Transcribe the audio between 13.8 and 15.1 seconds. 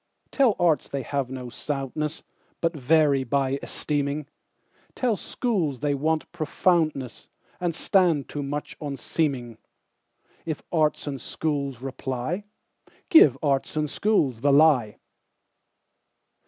schools the lie.